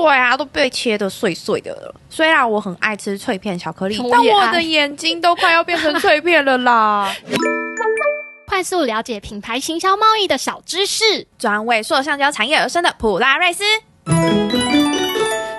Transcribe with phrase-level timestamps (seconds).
[0.00, 1.92] 对啊，都被切得碎碎的了。
[2.08, 7.12] 虽然我很爱吃脆片巧克力，我但我的眼睛都快要变成脆片了啦！
[8.46, 13.64] 快速了解品牌行销贸易的小知识，专为塑橡胶产业而生的普拉瑞斯，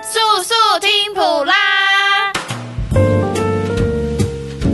[0.02, 1.54] 速速听普拉！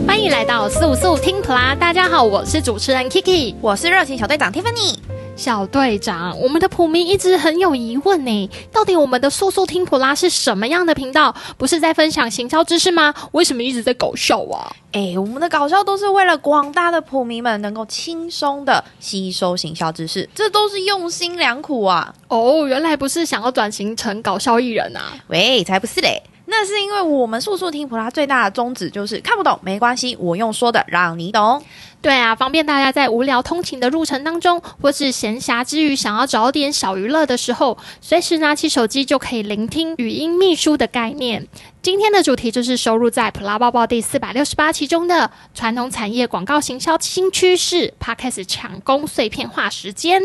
[0.07, 1.75] 欢迎来到速速听普拉！
[1.75, 4.95] 大家好，我是主持人 Kiki，我是热情小队长 Tiffany。
[5.37, 11.33] 小队长，我们的普迷一直很有疑问呢，到底我们的速速听普拉是什么样的频道？
[11.59, 13.13] 不是在分享行销知识吗？
[13.33, 14.75] 为什么一直在搞笑啊？
[14.93, 22.11] 哎，我们的搞笑都是为了广大的普迷们能够轻松的吸收行销知识，这都是用心良苦啊！
[22.29, 25.13] 哦，原来不是想要转型成搞笑艺人啊？
[25.27, 26.23] 喂，才不是嘞！
[26.59, 31.63] 那是因为我们速速听普拉最大的宗旨就是看不懂没关系，我用说的让你懂。
[32.01, 41.47] 对啊，方便大家在无聊通勤的路程当中，或是闲暇之余想要找点小娱乐的时候，随时拿起手机就可以聆听语音秘书的概念。
[41.83, 50.23] 今天的主题就是收录在《普拉包包》第四百六十八期中的传统产业广告行销新趋势 Podcast 抢攻碎片化时间。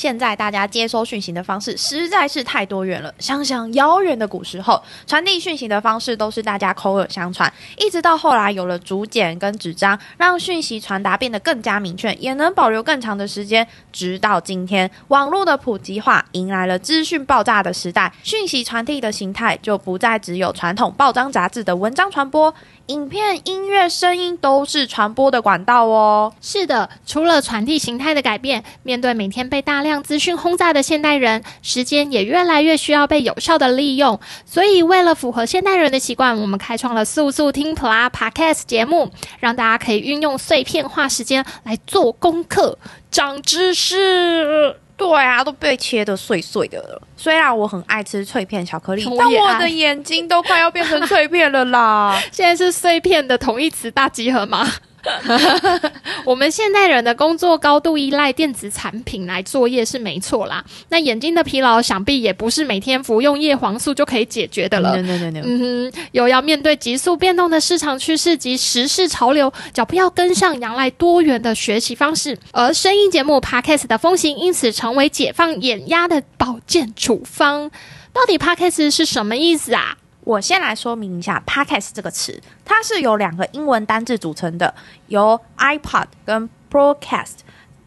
[0.00, 3.14] 现在大家接收讯息的方式实在是太多元了。
[3.18, 13.68] 想想遥远的古时候，传递讯息的方式都是大家口耳相传，一直到后来有了竹简跟纸张，让讯息传达变得更加明确，也能保留更长的时间。
[13.92, 22.54] 直到今天，网络的普及化迎来了资讯爆炸的时代，讯息传递的形态就不再只有传统报章杂志的文章传播。
[22.86, 26.32] 影片、音乐、声音都是传播的管道哦。
[26.40, 34.18] 是的，除了传递形态的改变，面对每天被大量资讯轰炸的现代人，时间也越来越需要被有效的利用。
[34.44, 42.78] 所以，为了符合现代人的习惯，我们开创了速速听 Plus Podcast 节目，让大家可以运用碎片化时间来做功课、
[43.10, 44.76] 长知识。
[45.00, 47.02] 对啊，都被切的碎碎的了。
[47.16, 52.20] 虽然我很爱吃脆片巧克力，我但我的眼睛都快要变成脆片了啦！
[52.30, 54.70] 现在是碎片的同义词大集合吗？
[56.24, 60.64] 我们现代人的工作高度依赖电子产品来作业是没错啦。
[60.88, 64.96] 那眼睛的疲劳想必也不是每天服用叶黄素就可以解决的了。
[64.96, 65.40] No, no, no, no.
[65.44, 72.38] 嗯哼，又要面对急速变动的市场趋势及时事潮流，脚步要跟上，仰赖多元的学习方式。
[72.52, 77.70] 而声音节目 Podcast 的风行，因此成为解放眼压的保健处方。
[78.12, 79.96] 到底 Podcast 是什么意思啊？
[80.30, 84.72] 我先来说明一下 “podcast” 这个词，它是由两个英文单字组成的，
[85.08, 87.38] 由 iPod 跟 broadcast，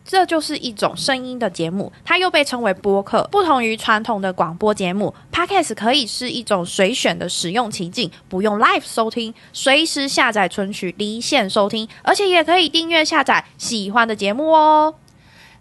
[0.03, 3.25] 这就是一种声音的节目，它又被称为播客。
[3.31, 14.95] 不同于传统的广播节目，podcast 可以是一种随选的使用情境，不用 live 收听，随时下载存取，离线收听，而且也可以订阅下载喜欢的节目哦。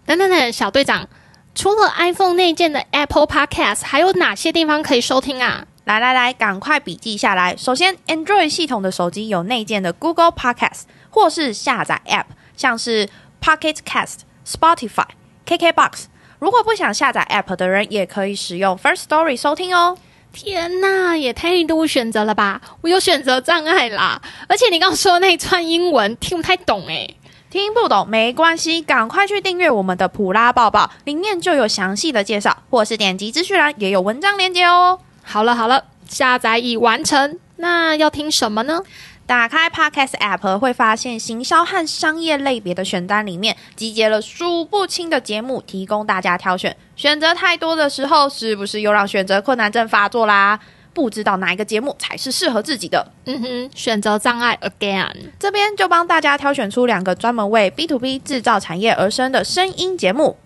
[0.05, 1.07] 等等等，小队长，
[1.55, 5.65] 除了 iPhone 内建的 Apple Podcast，还有哪些地方可以收听啊？
[5.85, 7.55] 来来来，赶快笔记下来。
[7.57, 13.09] 首先，Android 系统的手机有内建的 Google Podcast，或是下载 App，像是
[13.41, 15.07] Pocket Cast、Spotify、
[15.45, 16.05] KKBox。
[16.39, 19.97] 如果不想下载 App 的人，也可以使用 First Story 收听哦。
[20.31, 22.61] 天呐，也太多选择了吧！
[22.81, 24.21] 我有选择障碍啦。
[24.47, 27.17] 而且你刚刚说那串英文听不太懂诶，
[27.51, 34.99] 听不懂没关系，赶快去订阅我们的普拉抱抱，里面就有详细的介绍，或是点击资讯栏也有文章连接哦。
[35.23, 37.39] 好了好了，下载已完成。
[37.57, 38.81] 那要听什么呢？
[39.25, 46.75] 打开 Podcast App 会发现行销和商业类别的选单里面集结了数不清的节目，提供大家挑选。
[46.97, 50.59] 选择太多的时候，是不是又让选择困难症发作啦？
[50.93, 53.11] 不知道哪一个节目才是适合自己的？
[53.25, 55.09] 嗯哼，选择障碍 again。
[55.39, 60.37] 这边就帮大家挑选出两个专门为 B to B 制造产业而生的声音节目。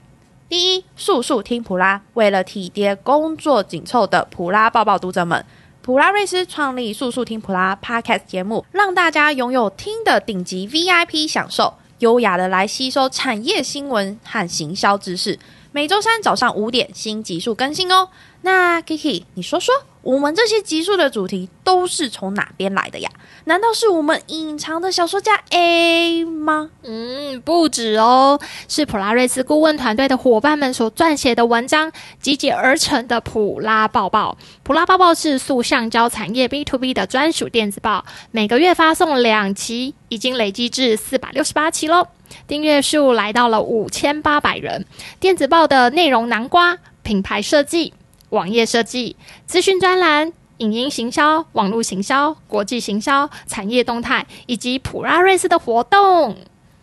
[0.50, 5.44] 第一，速速听普拉，为了体贴工作紧凑的普拉抱抱读者们，
[5.82, 15.38] 普拉瑞斯创立速速听普拉 Podcast 节目，让大家拥有听的顶级 VIP 享受，优雅的来吸收产业新闻和行销知识。
[15.74, 18.08] 每周三早上五点新集数更新哦。
[18.44, 19.76] 那 Kiki，你说说，
[20.08, 23.12] 我们这些集数的主题都是从哪边来的呀？
[23.44, 26.70] 难道是我们隐藏的小说家 A 吗？
[26.84, 28.40] 嗯，不止哦，
[28.70, 34.38] 是普拉瑞斯顾问团队的伙伴们所撰写的文章集结而成的普拉报报。
[34.64, 42.08] 普拉报报是塑橡胶产业 B to B 的专属电子报，每个月发送两期，已经累积至四百六十八期喽，
[42.48, 44.86] 订阅数来到了五千八百人。
[45.20, 47.94] 电子报的内容南瓜，品牌设计、
[48.30, 49.16] 网页设计、
[49.46, 50.34] 资讯专栏。
[50.58, 56.36] 影音行销、网络行销、国际行销、产业动态，以及普拉瑞斯的活动。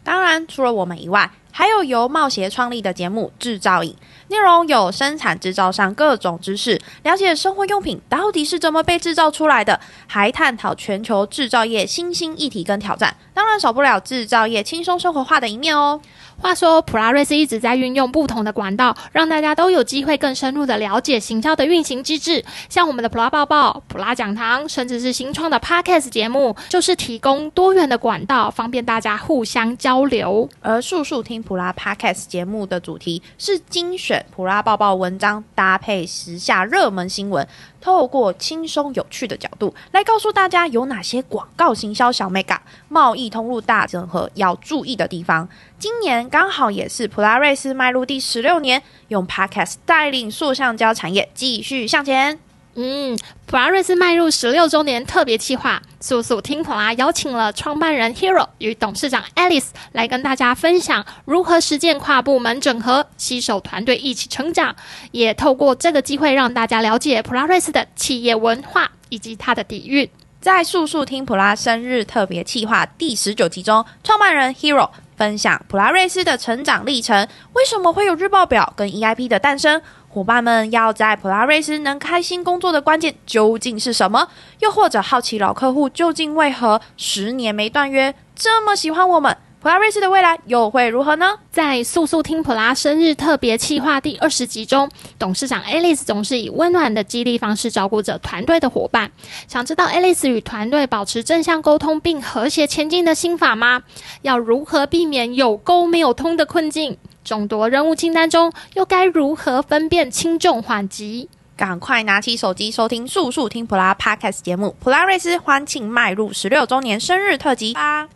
[0.05, 3.93] 当然，除了我们以外，还有由冒协创立的节目《制造影》，
[4.35, 9.79] 内容有生产制造上各种知识，了解生活用品到底是怎么被制造出来的，
[10.09, 13.15] 还探讨全球制造业新兴议题跟挑战。
[13.33, 16.01] 当然少不了制造业轻松生活化的一面哦。
[16.37, 22.45] 话说，普拉瑞斯一直在运用不同的管道，让大家都有机会更深入的了解行销的运行机制。
[22.69, 30.49] 像我们的普拉报报、普拉讲堂，甚至是新创的 Podcast 节目，就是提供多元的管道，方便大家互相交流。
[30.61, 37.47] 而速速听普拉 Podcast 节目的主题是精选普拉抱抱文章，搭配时下热门新闻。
[37.81, 45.49] 透过轻松有趣的角度来告诉大家有哪些广告行销小 mega、贸易通路大整合要注意的地方。
[45.79, 52.44] 今年刚好也是普拉瑞斯 迈入第十六年，用 Podcast 带领塑橡胶产业继续向前。
[52.77, 53.17] 嗯，
[53.47, 64.75] 普拉瑞斯迈入十六周年特别企划，速速听普拉邀请了创办人 Hero 与董事长 Alice 来跟大家分享如何实践跨部门整合，携手团队一起成长。
[65.13, 70.11] 也透过这个机会让大家了解普拉瑞斯的企业文化以及它的底蕴。
[70.41, 79.81] 在速速听普拉生日特别企划第十九集中，创办人 Hero 分享普拉瑞斯的成长历程，为什么会有日报表跟 EIP 的诞生？
[80.15, 84.29] 伙伴们要在普拉瑞斯能开心工作的关键究竟是什么？
[84.61, 89.37] 又或者好奇老客户究竟为何十年没断约，这么喜欢我们？
[89.61, 91.33] 普拉瑞斯的未来又会如何呢？
[91.51, 94.89] 在速速听普拉生日特别企划第二十集中，
[95.19, 99.11] 董事长 Alice 总是以温暖的激励方式照顾着团队的伙伴。
[99.49, 103.83] 想知道 Alice 与团队保持正向沟通并和谐前进的心法吗？
[104.23, 106.99] 要如何避免有沟没有通的困境？
[107.25, 111.29] 众多任务清单中，又该如何分辨轻重缓急？
[111.57, 118.09] 赶快拿起手机收听速速听普拉 Podcast 节目，普拉瑞斯欢庆迈入十六周年生日特辑吧！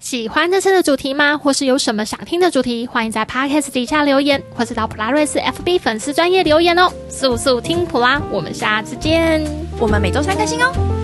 [0.00, 1.38] 喜欢这次的主题吗？
[1.38, 2.84] 或是有什么想听的主题？
[2.88, 6.90] 欢迎在 Podcast 底下留言，或是到普拉瑞斯 FB 粉丝专业留言哦！
[7.08, 9.40] 速速听普拉，我们下次见！
[9.78, 11.01] 我们每周三更新哦。